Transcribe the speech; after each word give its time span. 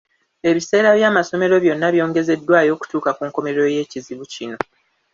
Ebiseera 0.49 0.89
by'amasomero 0.97 1.55
byonna 1.63 1.87
byongezeddwayo 1.95 2.69
okutuuka 2.73 3.09
ku 3.17 3.21
nkomerero 3.29 3.67
y'ekizibu 3.75 4.23
kino. 4.33 4.57